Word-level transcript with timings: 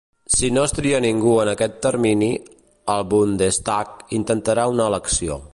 Si 0.35 0.47
no 0.53 0.61
es 0.69 0.71
tria 0.77 1.01
ningú 1.05 1.33
en 1.43 1.51
aquest 1.51 1.77
termini, 1.87 2.31
el 2.97 3.07
"Bundestag" 3.15 3.95
intentarà 4.23 4.71
una 4.77 4.93
elecció. 4.93 5.43